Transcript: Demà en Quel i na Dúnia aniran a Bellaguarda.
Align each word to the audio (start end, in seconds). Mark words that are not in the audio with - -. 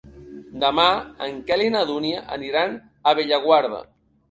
Demà 0.63 0.85
en 1.25 1.37
Quel 1.51 1.65
i 1.67 1.69
na 1.77 1.85
Dúnia 1.91 2.25
aniran 2.39 2.77
a 3.13 3.17
Bellaguarda. 3.23 3.87